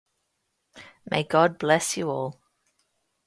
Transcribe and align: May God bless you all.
May 1.11 1.21
God 1.25 1.59
bless 1.59 1.95
you 1.95 2.09
all. 2.09 2.41